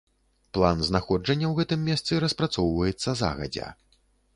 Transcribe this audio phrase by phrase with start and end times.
[0.57, 3.75] План знаходжання ў гэтым месцы распрацоўваецца загадзя.